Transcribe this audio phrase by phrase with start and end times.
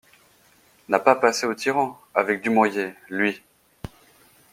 [0.89, 3.39] N'a pas passé aux tyrans, avec Dumouriez, lui!